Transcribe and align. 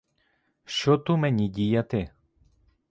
Що 0.65 0.97
ту 0.97 1.17
мені 1.17 1.49
діяти? 1.49 2.09